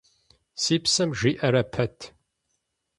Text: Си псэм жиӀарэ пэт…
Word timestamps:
Си 0.61 0.75
псэм 0.83 1.09
жиӀарэ 1.17 1.61
пэт… 1.71 1.97